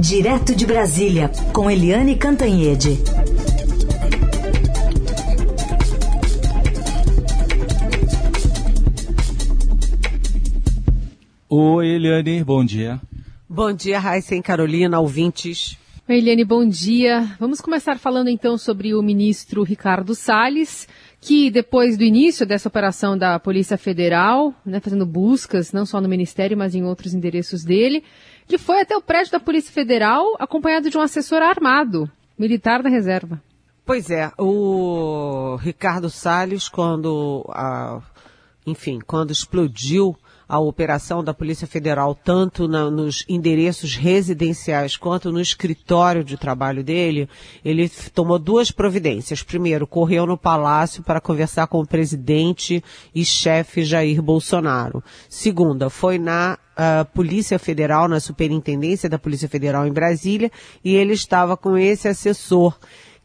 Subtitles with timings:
[0.00, 3.00] Direto de Brasília, com Eliane Cantanhede.
[11.48, 13.00] Oi, Eliane, bom dia.
[13.48, 15.76] Bom dia, Raíssa e Carolina, ouvintes.
[16.08, 17.36] Oi, Eliane, bom dia.
[17.40, 20.86] Vamos começar falando então sobre o ministro Ricardo Salles,
[21.20, 26.08] que depois do início dessa operação da Polícia Federal, né, fazendo buscas não só no
[26.08, 28.04] Ministério, mas em outros endereços dele,
[28.48, 32.88] que foi até o prédio da Polícia Federal acompanhado de um assessor armado, militar da
[32.88, 33.40] reserva.
[33.84, 38.00] Pois é, o Ricardo Salles, quando, a,
[38.66, 40.16] enfim, quando explodiu
[40.48, 46.82] a operação da Polícia Federal, tanto na, nos endereços residenciais quanto no escritório de trabalho
[46.82, 47.28] dele,
[47.62, 49.42] ele tomou duas providências.
[49.42, 52.82] Primeiro, correu no palácio para conversar com o presidente
[53.14, 55.04] e chefe Jair Bolsonaro.
[55.28, 60.50] Segunda, foi na uh, Polícia Federal, na Superintendência da Polícia Federal em Brasília,
[60.82, 62.78] e ele estava com esse assessor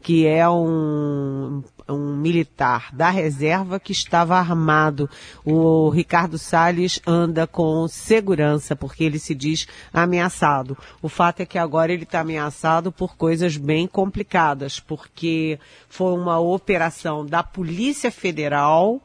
[0.04, 5.08] que é um, um militar da reserva que estava armado.
[5.42, 10.76] O Ricardo Salles anda com segurança porque ele se diz ameaçado.
[11.00, 16.38] O fato é que agora ele está ameaçado por coisas bem complicadas, porque foi uma
[16.38, 19.00] operação da Polícia Federal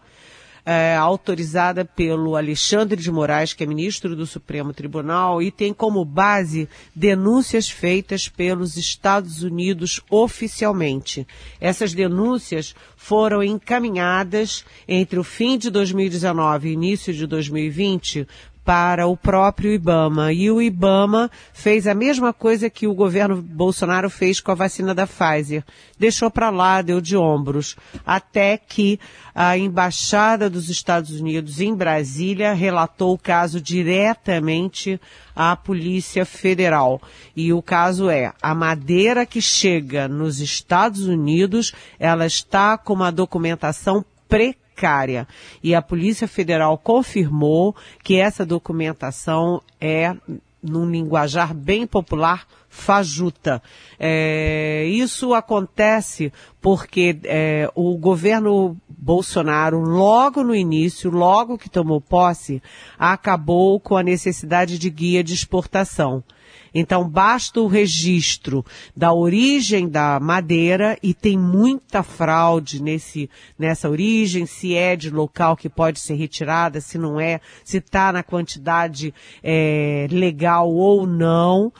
[0.72, 6.06] é, autorizada pelo Alexandre de Moraes, que é ministro do Supremo Tribunal, e tem como
[6.06, 11.26] base denúncias feitas pelos Estados Unidos oficialmente.
[11.60, 18.28] Essas denúncias foram encaminhadas entre o fim de 2019 e início de 2020
[18.70, 20.32] para o próprio IBAMA.
[20.32, 24.94] E o IBAMA fez a mesma coisa que o governo Bolsonaro fez com a vacina
[24.94, 25.64] da Pfizer.
[25.98, 29.00] Deixou para lá, deu de ombros, até que
[29.34, 35.02] a embaixada dos Estados Unidos em Brasília relatou o caso diretamente
[35.36, 37.02] à Polícia Federal.
[37.36, 43.12] E o caso é, a madeira que chega nos Estados Unidos, ela está com uma
[43.12, 45.28] documentação precária precária.
[45.62, 50.16] E a Polícia Federal confirmou que essa documentação é,
[50.64, 53.62] num linguajar bem popular, fajuta.
[54.00, 56.32] É, isso acontece
[56.62, 62.62] porque é, o governo Bolsonaro, logo no início, logo que tomou posse,
[62.98, 66.24] acabou com a necessidade de guia de exportação.
[66.74, 68.66] Então basta o registro
[68.96, 75.56] da origem da madeira e tem muita fraude nesse, nessa origem, se é de local
[75.56, 79.14] que pode ser retirada, se não é, se está na quantidade
[79.44, 81.72] é, legal ou não.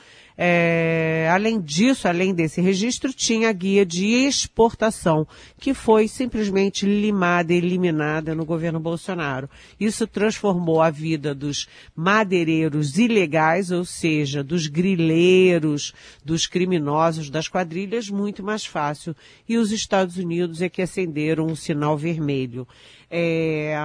[0.42, 5.28] É, além disso, além desse registro, tinha a guia de exportação,
[5.58, 9.50] que foi simplesmente limada, eliminada no governo Bolsonaro.
[9.78, 15.92] Isso transformou a vida dos madeireiros ilegais, ou seja, dos grileiros,
[16.24, 19.14] dos criminosos, das quadrilhas, muito mais fácil.
[19.46, 22.66] E os Estados Unidos é que acenderam um sinal vermelho.
[23.10, 23.76] É,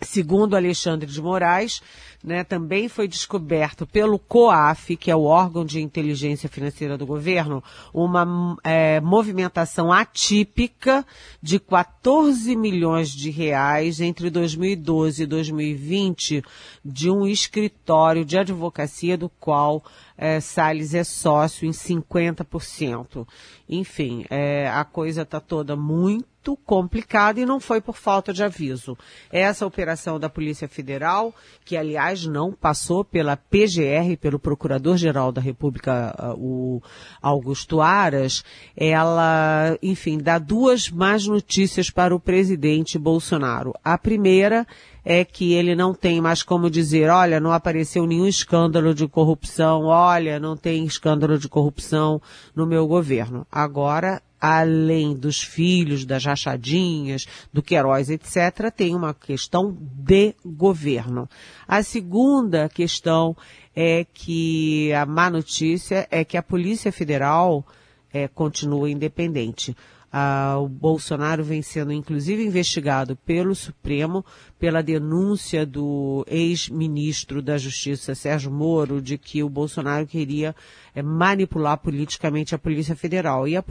[0.00, 1.82] segundo Alexandre de Moraes,
[2.22, 7.62] né, também foi descoberto pelo COAF, que é o órgão de inteligência financeira do governo,
[7.92, 11.04] uma é, movimentação atípica
[11.42, 16.44] de 14 milhões de reais entre 2012 e 2020
[16.84, 19.82] de um escritório de advocacia do qual
[20.16, 23.26] é, Salles é sócio em 50%.
[23.68, 28.96] Enfim, é, a coisa está toda muito complicada e não foi por falta de aviso.
[29.30, 36.14] Essa operação da Polícia Federal, que aliás não passou pela PGR, pelo Procurador-Geral da República,
[36.18, 36.82] uh, o
[37.20, 38.44] Augusto Aras,
[38.76, 43.72] ela, enfim, dá duas más notícias para o presidente Bolsonaro.
[43.84, 44.66] A primeira
[45.04, 49.84] é que ele não tem mais como dizer, olha, não apareceu nenhum escândalo de corrupção,
[49.84, 52.20] olha, não tem escândalo de corrupção
[52.54, 53.46] no meu governo.
[53.50, 61.28] Agora, além dos filhos, das rachadinhas, do Queiroz, etc., tem uma questão de governo.
[61.68, 63.36] A segunda questão
[63.72, 67.64] é que a má notícia é que a Polícia Federal
[68.12, 69.76] é, continua independente.
[70.12, 74.22] Ah, o Bolsonaro vem sendo inclusive investigado pelo Supremo
[74.58, 80.54] pela denúncia do ex-ministro da Justiça, Sérgio Moro, de que o Bolsonaro queria
[80.94, 83.48] é, manipular politicamente a Polícia Federal.
[83.48, 83.64] E a,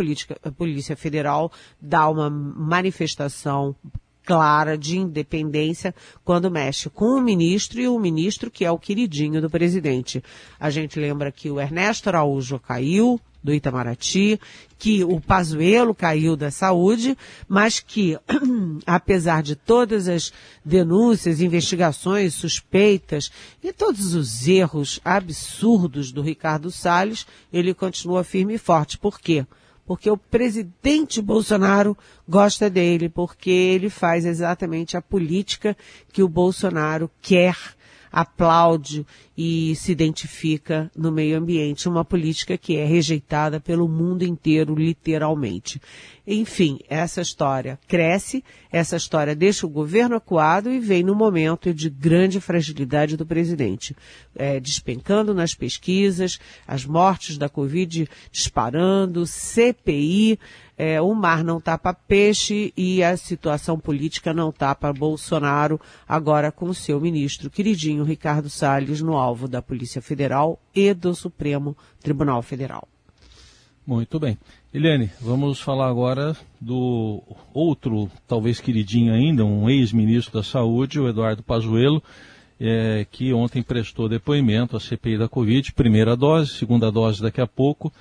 [0.43, 3.75] a Polícia Federal dá uma manifestação
[4.25, 5.93] clara de independência
[6.23, 10.23] quando mexe com o ministro e o ministro que é o queridinho do presidente.
[10.59, 14.39] A gente lembra que o Ernesto Araújo caiu, do Itamaraty,
[14.77, 17.17] que o Pazuello caiu da saúde,
[17.47, 18.17] mas que,
[18.85, 20.31] apesar de todas as
[20.63, 23.31] denúncias, investigações, suspeitas
[23.63, 28.97] e todos os erros absurdos do Ricardo Salles, ele continua firme e forte.
[28.97, 29.45] Por quê?
[29.85, 31.97] Porque o presidente Bolsonaro
[32.27, 35.75] gosta dele, porque ele faz exatamente a política
[36.13, 37.57] que o Bolsonaro quer
[38.11, 39.05] aplaude
[39.37, 45.81] e se identifica no meio ambiente, uma política que é rejeitada pelo mundo inteiro, literalmente.
[46.27, 51.89] Enfim, essa história cresce, essa história deixa o governo acuado e vem no momento de
[51.89, 53.95] grande fragilidade do presidente,
[54.35, 60.37] é, despencando nas pesquisas, as mortes da Covid disparando, CPI,
[60.81, 65.79] é, o mar não tapa peixe e a situação política não tapa Bolsonaro,
[66.09, 71.13] agora com o seu ministro queridinho Ricardo Salles no alvo da Polícia Federal e do
[71.13, 72.87] Supremo Tribunal Federal.
[73.85, 74.39] Muito bem.
[74.73, 77.21] Eliane, vamos falar agora do
[77.53, 82.01] outro, talvez queridinho ainda, um ex-ministro da Saúde, o Eduardo Pazuello,
[82.59, 87.45] é, que ontem prestou depoimento à CPI da Covid, primeira dose, segunda dose daqui a
[87.45, 87.93] pouco,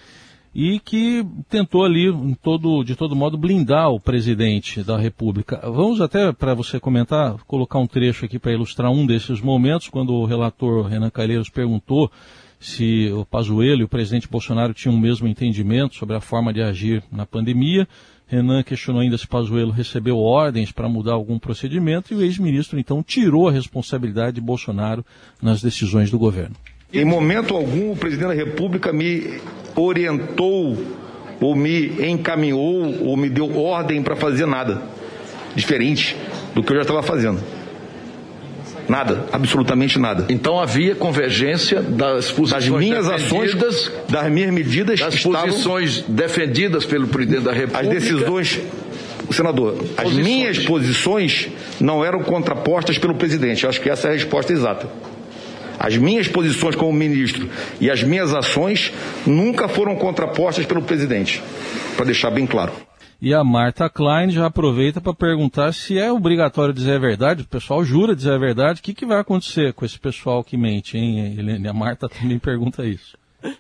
[0.55, 2.13] e que tentou ali,
[2.43, 5.61] todo, de todo modo, blindar o presidente da República.
[5.63, 10.13] Vamos até, para você comentar, colocar um trecho aqui para ilustrar um desses momentos, quando
[10.13, 12.11] o relator Renan Calheiros perguntou
[12.59, 16.61] se o Pazuello e o presidente Bolsonaro tinham o mesmo entendimento sobre a forma de
[16.61, 17.89] agir na pandemia.
[18.27, 23.03] Renan questionou ainda se Pazuello recebeu ordens para mudar algum procedimento e o ex-ministro então
[23.03, 25.05] tirou a responsabilidade de Bolsonaro
[25.43, 26.55] nas decisões do governo.
[26.93, 29.41] Em momento algum, o presidente da República me
[29.81, 30.77] orientou,
[31.41, 34.83] ou me encaminhou, ou me deu ordem para fazer nada
[35.55, 36.17] diferente
[36.55, 37.41] do que eu já estava fazendo.
[38.89, 40.27] Nada, absolutamente nada.
[40.29, 43.55] Então havia convergência das posições das minhas ações,
[44.09, 47.81] das minhas medidas, das estavam, posições defendidas pelo presidente da República.
[47.81, 48.61] As decisões,
[49.31, 50.09] senador, posições.
[50.09, 51.49] as minhas posições
[51.81, 53.63] não eram contrapostas pelo presidente.
[53.63, 54.89] Eu acho que essa é a resposta exata.
[55.83, 57.49] As minhas posições como ministro
[57.81, 58.93] e as minhas ações
[59.27, 61.43] nunca foram contrapostas pelo presidente,
[61.97, 62.71] para deixar bem claro.
[63.19, 67.43] E a Marta Klein já aproveita para perguntar se é obrigatório dizer a verdade.
[67.43, 68.81] O pessoal jura dizer a verdade.
[68.81, 71.69] O que, que vai acontecer com esse pessoal que mente, hein, Helene?
[71.69, 73.17] A Marta também pergunta isso.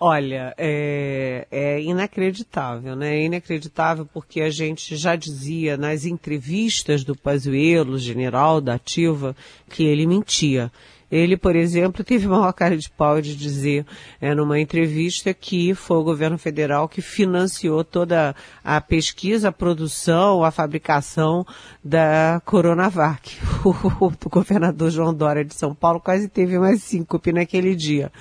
[0.00, 3.16] Olha, é, é, inacreditável, né?
[3.16, 9.36] É inacreditável porque a gente já dizia nas entrevistas do Pazuello, general da Ativa,
[9.70, 10.70] que ele mentia.
[11.10, 13.86] Ele, por exemplo, teve uma cara de pau de dizer
[14.20, 20.44] é, numa entrevista que foi o governo federal que financiou toda a pesquisa, a produção,
[20.44, 21.46] a fabricação
[21.82, 23.38] da Coronavac.
[23.64, 28.12] O, o governador João Dória de São Paulo quase teve uma síncope naquele dia.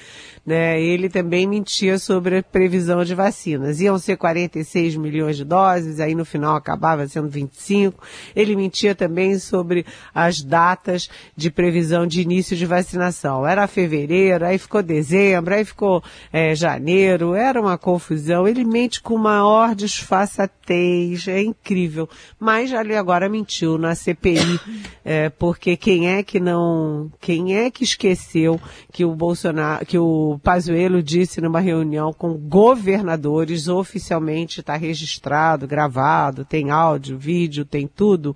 [0.45, 0.81] Né?
[0.81, 3.79] Ele também mentia sobre a previsão de vacinas.
[3.79, 8.01] Iam ser 46 milhões de doses, aí no final acabava sendo 25.
[8.35, 13.45] Ele mentia também sobre as datas de previsão de início de vacinação.
[13.45, 18.47] Era fevereiro, aí ficou dezembro, aí ficou é, janeiro, era uma confusão.
[18.47, 22.09] Ele mente com maior disfarçatez, é incrível.
[22.39, 24.59] Mas ali agora mentiu na CPI,
[25.03, 28.59] é, porque quem é que não, quem é que esqueceu
[28.91, 36.45] que o Bolsonaro, que o Pazuello disse numa reunião com governadores, oficialmente está registrado, gravado,
[36.45, 38.35] tem áudio, vídeo, tem tudo,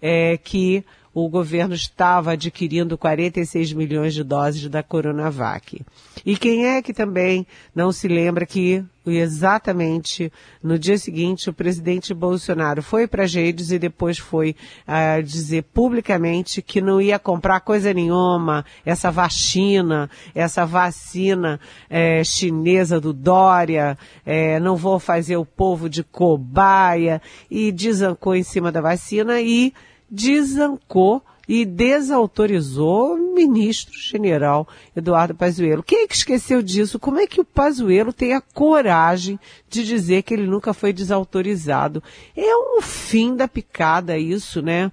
[0.00, 0.84] é, que
[1.18, 5.80] o governo estava adquirindo 46 milhões de doses da Coronavac.
[6.26, 10.30] E quem é que também não se lembra que exatamente
[10.62, 14.54] no dia seguinte o presidente Bolsonaro foi para as e depois foi
[14.86, 21.58] uh, dizer publicamente que não ia comprar coisa nenhuma, essa vacina, essa vacina
[21.88, 23.96] eh, chinesa do Dória,
[24.26, 29.72] eh, não vou fazer o povo de cobaia e desancou em cima da vacina e
[30.10, 35.82] desancou e desautorizou o ministro-general Eduardo Pazuello.
[35.82, 36.98] Quem é que esqueceu disso?
[36.98, 42.02] Como é que o Pazuello tem a coragem de dizer que ele nunca foi desautorizado?
[42.36, 44.90] É um fim da picada isso, né?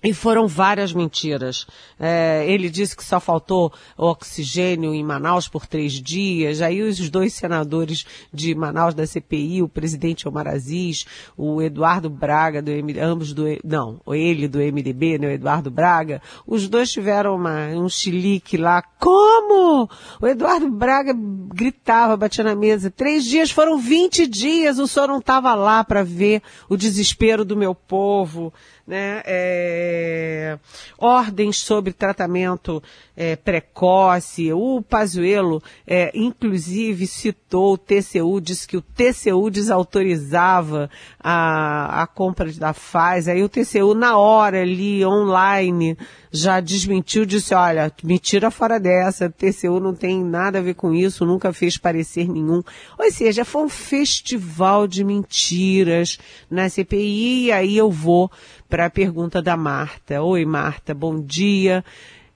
[0.00, 1.66] E foram várias mentiras.
[1.98, 6.62] É, ele disse que só faltou oxigênio em Manaus por três dias.
[6.62, 11.04] Aí os dois senadores de Manaus da CPI, o presidente Omar Aziz,
[11.36, 16.22] o Eduardo Braga, do MDB, ambos do, não, ele do MDB, né, o Eduardo Braga,
[16.46, 18.80] os dois tiveram uma, um chilique lá.
[19.00, 19.90] Como?
[20.22, 22.88] O Eduardo Braga gritava, batia na mesa.
[22.88, 27.56] Três dias foram 20 dias, o senhor não estava lá para ver o desespero do
[27.56, 28.52] meu povo
[28.88, 30.58] né, é,
[30.96, 32.82] ordens sobre tratamento
[33.14, 34.50] é, precoce.
[34.50, 40.88] O Pazuello, é, inclusive, citou o TCU, disse que o TCU desautorizava
[41.20, 43.34] a, a compra da Pfizer.
[43.34, 45.94] Aí o TCU, na hora ali, online,
[46.32, 50.74] já desmentiu, disse, olha, me tira fora dessa, o TCU não tem nada a ver
[50.74, 52.62] com isso, nunca fez parecer nenhum.
[52.98, 56.18] Ou seja, foi um festival de mentiras
[56.50, 58.30] na CPI, e aí eu vou
[58.68, 60.22] para a pergunta da Marta.
[60.22, 61.84] Oi, Marta, bom dia.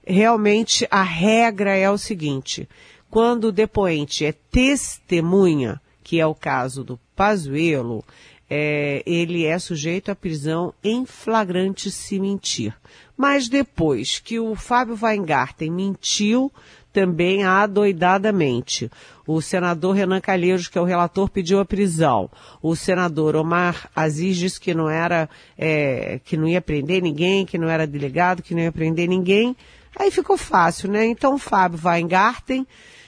[0.05, 2.67] Realmente a regra é o seguinte:
[3.09, 8.03] quando o depoente é testemunha, que é o caso do Pazuello,
[8.49, 12.75] é, ele é sujeito à prisão em flagrante se mentir.
[13.15, 16.51] Mas depois que o Fábio Weingarten mentiu,
[16.93, 18.89] também adoidadamente.
[19.25, 22.29] O senador Renan Calheiros, que é o relator, pediu a prisão.
[22.61, 27.57] O senador Omar Aziz disse que não era, é, que não ia prender ninguém, que
[27.57, 29.55] não era delegado, que não ia prender ninguém.
[29.97, 31.05] Aí ficou fácil, né?
[31.05, 32.65] Então Fábio Weingarten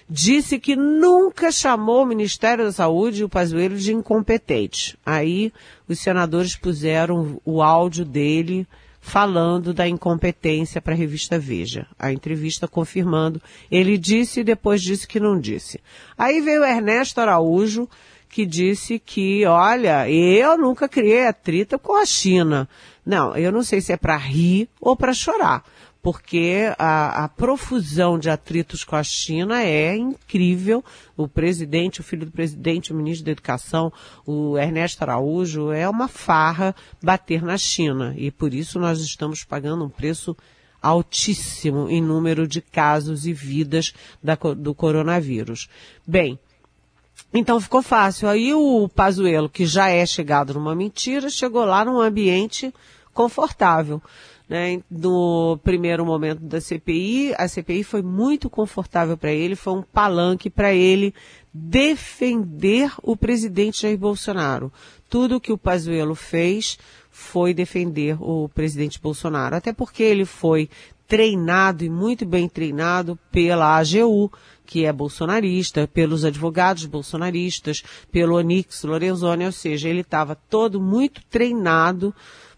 [0.09, 4.97] disse que nunca chamou o Ministério da Saúde e o Pazuello de incompetente.
[5.05, 5.51] Aí
[5.87, 8.67] os senadores puseram o áudio dele
[9.05, 11.85] falando da incompetência para a revista Veja.
[11.97, 13.39] A entrevista confirmando.
[13.69, 15.79] Ele disse e depois disse que não disse.
[16.17, 17.87] Aí veio Ernesto Araújo,
[18.27, 22.67] que disse que, olha, eu nunca criei atrito com a China.
[23.05, 25.63] Não, eu não sei se é para rir ou para chorar
[26.05, 30.85] porque a, a, profusão de atritos com a China é incrível.
[31.17, 33.91] O presidente, o filho do presidente, o ministro da Educação,
[34.23, 38.13] o Ernesto Araújo, é uma farra bater na China.
[38.15, 40.37] E por isso nós estamos pagando um preço
[40.79, 43.91] altíssimo em número de casos e vidas
[44.23, 45.67] da, do coronavírus.
[46.05, 46.37] Bem,
[47.33, 48.29] então ficou fácil.
[48.29, 52.71] Aí o Pazuello, que já é chegado numa mentira, chegou lá num ambiente
[53.11, 53.99] confortável.
[54.47, 54.81] Né?
[54.89, 60.49] No primeiro momento da CPI, a CPI foi muito confortável para ele, foi um palanque
[60.49, 61.13] para ele
[61.51, 64.71] defender o presidente Jair Bolsonaro.
[65.09, 66.77] Tudo que o Pazuello fez
[67.09, 70.69] foi defender o presidente Bolsonaro, até porque ele foi
[71.07, 74.31] treinado e muito bem treinado pela AGU,
[74.65, 81.21] que é bolsonarista, pelos advogados bolsonaristas, pelo Onix Lorenzoni, ou seja, ele estava todo muito
[81.29, 82.13] treinado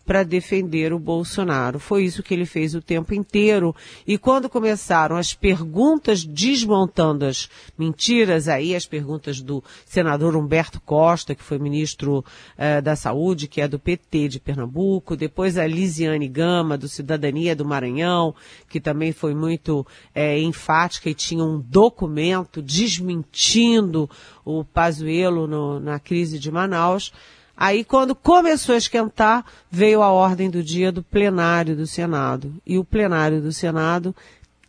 [0.08, 1.80] para defender o Bolsonaro.
[1.80, 3.76] Foi isso que ele fez o tempo inteiro.
[4.08, 11.36] E quando começaram as perguntas desmontando as mentiras, aí as perguntas do senador Humberto Costa,
[11.36, 12.24] que foi ministro
[12.58, 17.54] eh, da Saúde, que é do PT de Pernambuco, depois a Lisiane Gama, do Cidadania
[17.54, 18.34] do Maranhão,
[18.70, 19.86] que também foi muito
[20.16, 24.10] eh, enfática e tinha um documento desmentindo
[24.46, 27.12] o Pazuello no, na crise de Manaus.
[27.60, 32.54] Aí, quando começou a esquentar, veio a ordem do dia do plenário do Senado.
[32.64, 34.16] E o plenário do Senado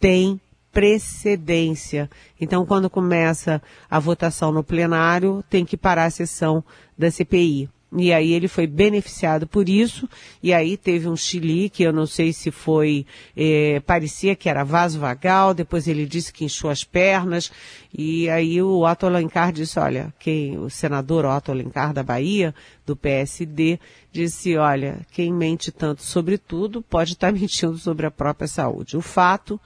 [0.00, 0.40] tem
[0.72, 2.08] precedência.
[2.40, 6.64] Então, quando começa a votação no plenário, tem que parar a sessão
[6.96, 7.68] da CPI.
[7.96, 10.06] E aí ele foi beneficiado por isso,
[10.42, 14.62] e aí teve um Chile que eu não sei se foi, eh, parecia que era
[14.62, 17.50] vaso vagal, depois ele disse que inchou as pernas,
[17.96, 22.54] e aí o Otto Alencar disse, olha, quem, o senador Otto Alencar da Bahia,
[22.84, 23.80] do PSD,
[24.12, 28.98] disse, olha, quem mente tanto sobre tudo pode estar mentindo sobre a própria saúde.
[28.98, 29.58] O fato,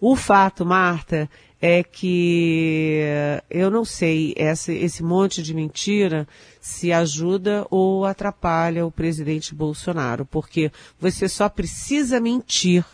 [0.00, 1.28] o fato, Marta,
[1.60, 3.00] é que
[3.48, 6.28] eu não sei, esse, esse monte de mentira
[6.60, 10.70] se ajuda ou atrapalha o presidente Bolsonaro, porque
[11.00, 12.84] você só precisa mentir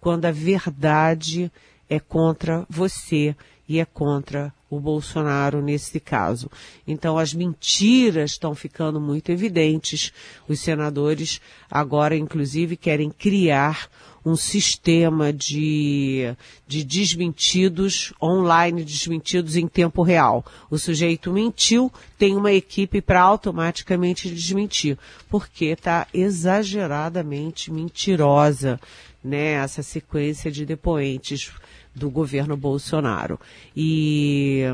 [0.00, 1.52] quando a verdade
[1.88, 3.36] é contra você
[3.70, 6.50] e é contra o Bolsonaro nesse caso.
[6.84, 10.12] Então as mentiras estão ficando muito evidentes.
[10.48, 13.88] Os senadores agora, inclusive, querem criar
[14.26, 16.34] um sistema de,
[16.66, 20.44] de desmentidos online, desmentidos em tempo real.
[20.68, 24.98] O sujeito mentiu, tem uma equipe para automaticamente desmentir,
[25.28, 28.80] porque está exageradamente mentirosa,
[29.22, 31.52] né, essa sequência de depoentes
[31.94, 33.38] do governo Bolsonaro.
[33.76, 34.64] E,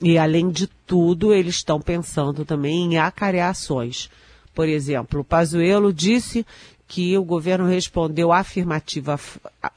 [0.00, 4.10] e além de tudo, eles estão pensando também em acareações.
[4.54, 6.46] Por exemplo, o Pazuello disse
[6.86, 9.18] que o governo respondeu afirmativa,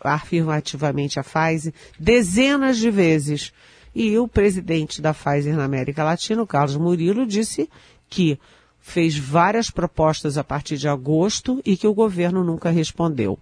[0.01, 3.51] afirmativamente à Pfizer dezenas de vezes.
[3.95, 7.67] E o presidente da Pfizer na América Latina, o Carlos Murilo, disse
[8.09, 8.39] que
[8.79, 13.39] fez várias propostas a partir de agosto e que o governo nunca respondeu.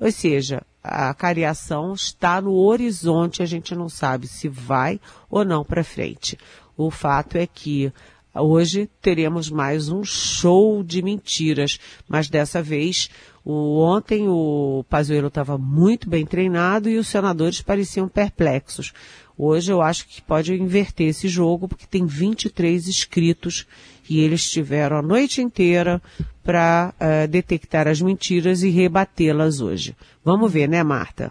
[0.00, 5.64] Ou seja, a cariação está no horizonte, a gente não sabe se vai ou não
[5.64, 6.38] para frente.
[6.76, 7.92] O fato é que
[8.40, 11.78] Hoje teremos mais um show de mentiras,
[12.08, 13.10] mas dessa vez
[13.44, 18.92] o, ontem o Pazuello estava muito bem treinado e os senadores pareciam perplexos.
[19.36, 23.66] Hoje eu acho que pode inverter esse jogo, porque tem 23 inscritos
[24.08, 26.02] e eles tiveram a noite inteira
[26.42, 29.94] para uh, eh, detectar as mentiras e rebatê-las hoje.
[30.24, 31.30] Vamos ver, né, Marta?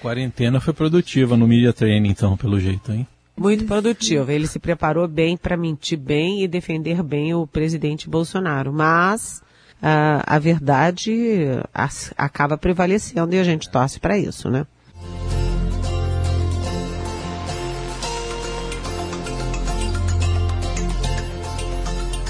[0.00, 3.06] Quarentena foi produtiva no Media Training, então, pelo jeito, hein?
[3.38, 4.32] Muito produtiva.
[4.32, 8.72] Ele se preparou bem para mentir bem e defender bem o presidente Bolsonaro.
[8.72, 9.40] Mas
[9.80, 14.66] a, a verdade a, acaba prevalecendo e a gente torce para isso, né?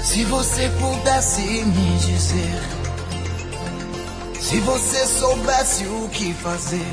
[0.03, 2.79] Se você pudesse me dizer,
[4.39, 6.91] se você soubesse o que fazer,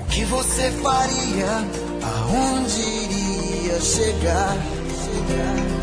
[0.00, 4.56] o que você faria, aonde iria chegar?
[5.04, 5.74] chegar.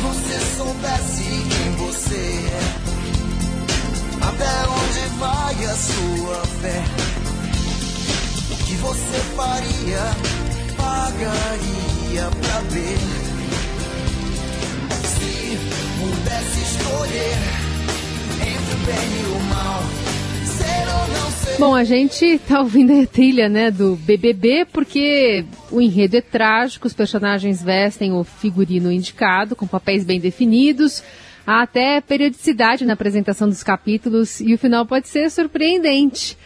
[0.00, 2.60] você soubesse quem você é,
[4.20, 6.84] até onde vai a sua fé,
[8.50, 10.00] o que você faria,
[10.76, 12.98] pagaria pra ver.
[15.04, 15.58] Se
[15.98, 17.38] pudesse escolher
[18.40, 20.17] entre o bem e o mal.
[21.58, 26.86] Bom, a gente tá ouvindo a trilha, né, do BBB, porque o enredo é trágico,
[26.86, 31.02] os personagens vestem o figurino indicado, com papéis bem definidos,
[31.44, 36.38] há até periodicidade na apresentação dos capítulos e o final pode ser surpreendente.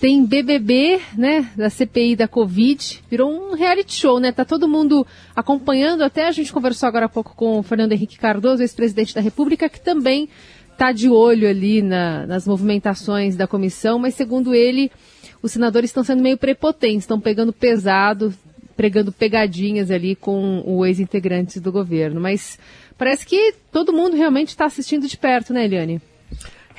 [0.00, 4.30] Tem BBB, né, da CPI da Covid, virou um reality show, né?
[4.30, 8.16] Tá todo mundo acompanhando, até a gente conversou agora há pouco com o Fernando Henrique
[8.16, 10.28] Cardoso, ex-presidente da República, que também
[10.78, 14.92] está de olho ali na, nas movimentações da comissão, mas segundo ele,
[15.42, 18.32] os senadores estão sendo meio prepotentes, estão pegando pesado,
[18.76, 22.20] pregando pegadinhas ali com os ex-integrantes do governo.
[22.20, 22.60] Mas
[22.96, 26.00] parece que todo mundo realmente está assistindo de perto, né, Eliane?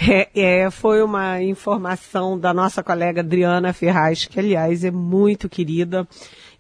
[0.02, 6.08] É, é, foi uma informação da nossa colega Adriana Ferraz, que aliás é muito querida.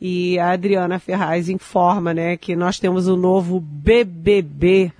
[0.01, 4.91] E a Adriana Ferraz informa, né, que nós temos o um novo BBB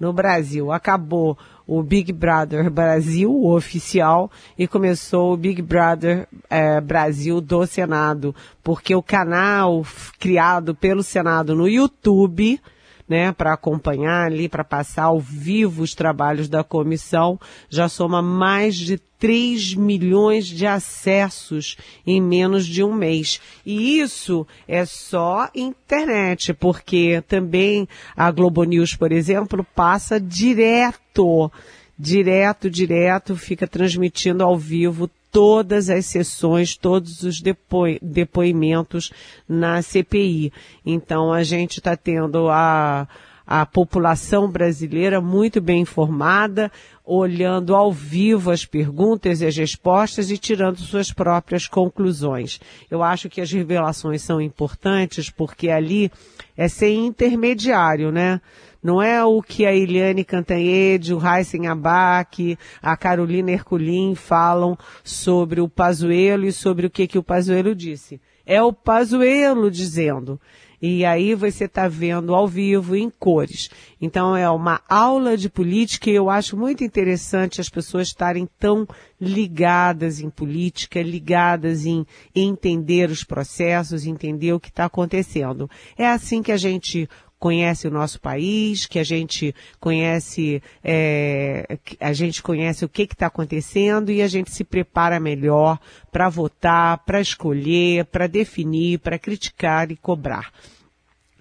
[0.00, 0.72] no Brasil.
[0.72, 7.66] Acabou o Big Brother Brasil, o oficial, e começou o Big Brother é, Brasil do
[7.66, 9.84] Senado, porque o canal
[10.18, 12.60] criado pelo Senado no YouTube,
[13.08, 17.38] né, para acompanhar ali, para passar ao vivo os trabalhos da comissão,
[17.68, 23.40] já soma mais de 3 milhões de acessos em menos de um mês.
[23.64, 31.52] E isso é só internet, porque também a Globo News, por exemplo, passa direto,
[31.96, 39.10] direto, direto, fica transmitindo ao vivo todas as sessões, todos os depo depoimentos
[39.48, 40.52] na CPI.
[40.84, 43.08] Então a gente está tendo a,
[43.46, 46.70] a população brasileira muito bem informada,
[47.02, 52.60] olhando ao vivo as perguntas e as respostas e tirando suas próprias conclusões.
[52.90, 56.12] Eu acho que as revelações são importantes porque ali
[56.54, 58.38] é sem intermediário, né?
[58.82, 65.60] Não é o que a Eliane Cantanhede, o Heisen Abac, a Carolina Herculin falam sobre
[65.60, 68.20] o Pazuello e sobre o que, que o Pazuello disse.
[68.44, 70.40] É o Pazuello dizendo.
[70.84, 73.70] E aí você está vendo ao vivo em cores.
[74.00, 78.84] Então é uma aula de política e eu acho muito interessante as pessoas estarem tão
[79.20, 85.70] ligadas em política, ligadas em entender os processos, entender o que está acontecendo.
[85.96, 87.08] É assim que a gente
[87.42, 93.26] conhece o nosso país, que a gente conhece, é, a gente conhece o que está
[93.26, 95.80] acontecendo e a gente se prepara melhor
[96.12, 100.52] para votar, para escolher, para definir, para criticar e cobrar.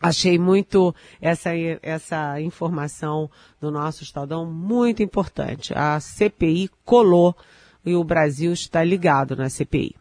[0.02, 1.52] Achei muito essa,
[1.84, 3.30] essa informação
[3.62, 5.72] do nosso Estadão muito importante.
[5.76, 7.36] A CPI colou
[7.86, 9.96] e o Brasil está ligado na CPI.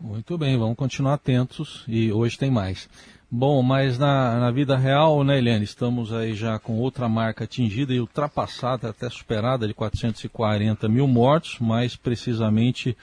[0.00, 2.88] Muito bem, vamos continuar atentos e hoje tem mais.
[3.32, 7.94] Bom, mas na, na vida real, né, Eliane, estamos aí já com outra marca atingida
[7.94, 12.96] e ultrapassada, até superada de 440 mil mortos, mais precisamente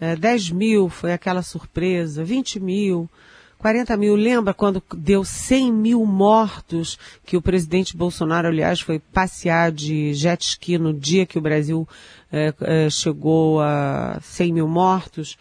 [0.00, 3.10] É, 10 mil foi aquela surpresa, 20 mil.
[3.58, 9.72] 40 mil, lembra quando deu 100 mil mortos, que o presidente Bolsonaro, aliás, foi passear
[9.72, 11.88] de jet ski no dia que o Brasil
[12.30, 15.36] é, é, chegou a 100 mil mortos?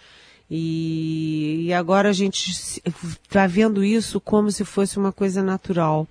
[0.50, 6.08] E, e agora a gente está vendo isso como se fosse uma coisa natural.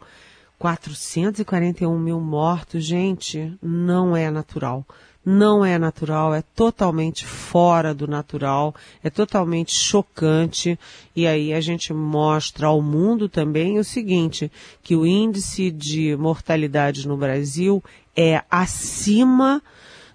[0.59, 4.87] 441 mil mortos, gente, não é natural.
[5.25, 10.79] Não é natural, é totalmente fora do natural, é totalmente chocante.
[11.17, 17.09] E aí a gente mostra ao mundo também o seguinte, que o índice de mortalidade
[17.09, 17.83] no Brasil
[18.15, 19.63] é acima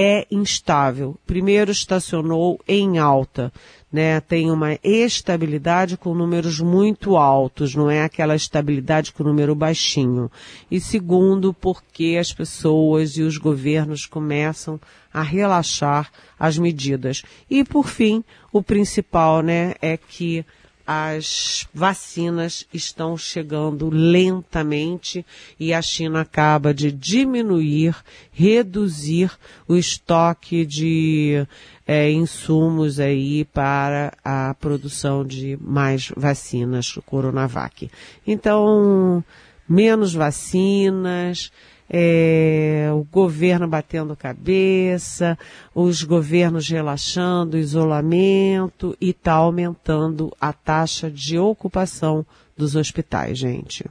[0.00, 1.18] é instável.
[1.26, 3.52] Primeiro estacionou em alta,
[3.92, 4.20] né?
[4.20, 10.30] Tem uma estabilidade com números muito altos, não é aquela estabilidade com número baixinho.
[10.70, 14.80] E segundo, porque as pessoas e os governos começam
[15.12, 17.24] a relaxar as medidas.
[17.50, 20.46] E por fim, o principal, né, é que
[20.90, 25.22] as vacinas estão chegando lentamente
[25.60, 27.94] e a China acaba de diminuir,
[28.32, 29.30] reduzir
[29.68, 31.46] o estoque de
[31.86, 37.90] é, insumos aí para a produção de mais vacinas Coronavac.
[38.26, 39.22] Então,
[39.68, 41.52] menos vacinas,
[41.90, 45.38] é, o governo batendo cabeça,
[45.74, 53.84] os governos relaxando o isolamento e está aumentando a taxa de ocupação dos hospitais, gente.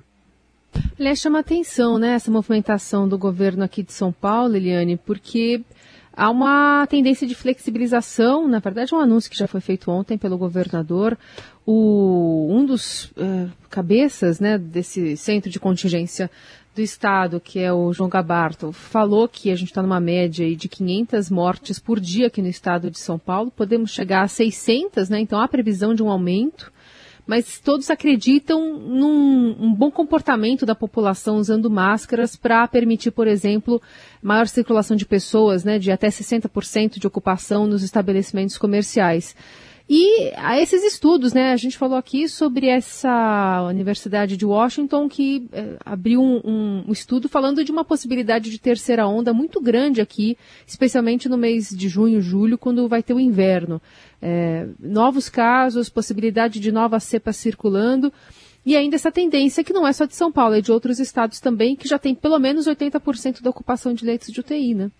[0.99, 5.61] Aliás, chama atenção, né, essa movimentação do governo aqui de São Paulo, Eliane, porque
[6.13, 10.37] há uma tendência de flexibilização, na verdade um anúncio que já foi feito ontem pelo
[10.37, 11.17] governador,
[11.65, 16.29] o, um dos uh, cabeças né, desse centro de contingência
[16.77, 20.69] do Estado, que é o João Gabarto, falou que a gente está numa média de
[20.69, 23.49] 500 mortes por dia aqui no estado de São Paulo.
[23.49, 25.19] Podemos chegar a 600, né?
[25.19, 26.71] Então há previsão de um aumento.
[27.25, 33.81] Mas todos acreditam num um bom comportamento da população usando máscaras para permitir, por exemplo,
[34.21, 39.35] maior circulação de pessoas, né, de até 60% de ocupação nos estabelecimentos comerciais.
[39.89, 41.53] E a esses estudos, né?
[41.53, 47.29] A gente falou aqui sobre essa Universidade de Washington que eh, abriu um, um, estudo
[47.29, 52.21] falando de uma possibilidade de terceira onda muito grande aqui, especialmente no mês de junho,
[52.21, 53.81] julho, quando vai ter o inverno.
[54.21, 58.11] É, novos casos, possibilidade de novas cepas circulando.
[58.65, 61.39] E ainda essa tendência que não é só de São Paulo, é de outros estados
[61.39, 64.91] também, que já tem pelo menos 80% da ocupação de leitos de UTI, né?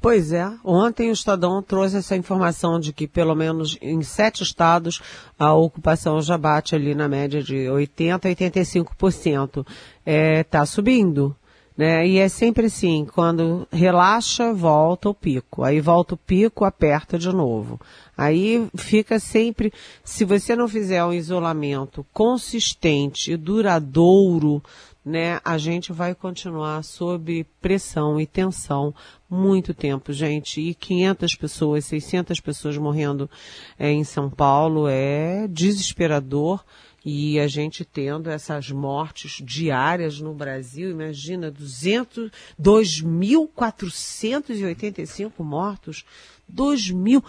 [0.00, 5.02] Pois é, ontem o Estadão trouxe essa informação de que pelo menos em sete estados
[5.36, 9.66] a ocupação já bate ali na média de 80% a 85%.
[10.06, 11.34] É, tá subindo.
[11.78, 12.08] Né?
[12.08, 15.62] E é sempre assim, quando relaxa, volta o pico.
[15.62, 17.80] Aí volta o pico, aperta de novo.
[18.16, 24.60] Aí fica sempre, se você não fizer um isolamento consistente e duradouro,
[25.04, 28.92] né, a gente vai continuar sob pressão e tensão
[29.28, 30.60] muito tempo, gente.
[30.60, 33.30] E 500 pessoas, 600 pessoas morrendo
[33.78, 36.62] é, em São Paulo é desesperador.
[37.04, 42.30] E a gente tendo essas mortes diárias no Brasil, imagina, 200,
[42.60, 46.04] 2.485 mortos,
[46.52, 47.24] 2.000,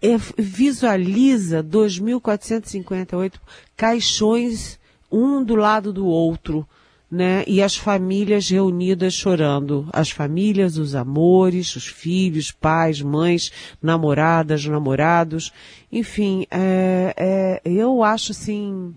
[0.00, 3.40] é, visualiza 2.458
[3.76, 4.78] caixões
[5.10, 6.64] um do lado do outro
[7.10, 7.44] né?
[7.46, 9.88] E as famílias reunidas chorando.
[9.92, 15.52] As famílias, os amores, os filhos, pais, mães, namoradas, namorados.
[15.90, 18.94] Enfim, é, é, eu acho assim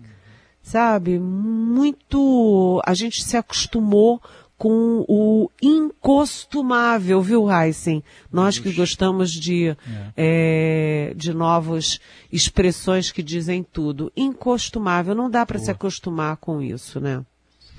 [0.62, 1.18] sabe?
[1.18, 2.80] Muito.
[2.86, 4.20] A gente se acostumou
[4.56, 8.04] com o incostumável, viu, Heisen?
[8.30, 9.74] Nós que gostamos de,
[10.14, 11.98] é, de novas
[12.30, 14.12] expressões que dizem tudo.
[14.14, 17.24] Incostumável, não dá para se acostumar com isso, né?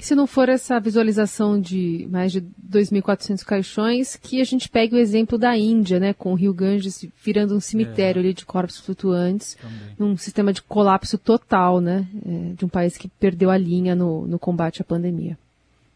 [0.01, 4.95] E se não for essa visualização de mais de 2.400 caixões, que a gente pegue
[4.95, 8.79] o exemplo da Índia, né, com o Rio Ganges virando um cemitério ali de corpos
[8.79, 9.55] flutuantes,
[9.99, 14.25] num sistema de colapso total, né, é, de um país que perdeu a linha no,
[14.25, 15.37] no combate à pandemia.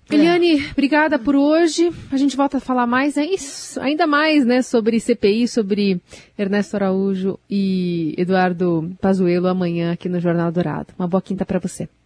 [0.08, 1.92] Eliane, obrigada por hoje.
[2.12, 6.00] A gente volta a falar mais, né, isso, ainda mais, né, sobre CPI, sobre
[6.38, 10.94] Ernesto Araújo e Eduardo Pazuello amanhã aqui no Jornal Dourado.
[10.96, 11.90] Uma boa quinta para você.